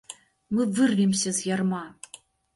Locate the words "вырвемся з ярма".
0.79-1.85